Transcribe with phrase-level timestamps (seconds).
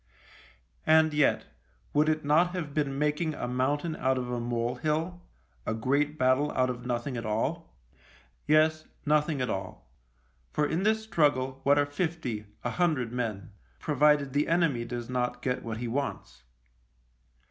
[0.87, 1.45] And yet,
[1.93, 5.21] would it not have been making a mountain out of a mole hill—
[5.67, 7.75] a great battle out of nothing at all?
[8.47, 9.87] Yes, nothing at all;
[10.49, 15.39] for in this struggle what are fifty, a hundred men— provided the enemy does not
[15.43, 16.41] get what it wants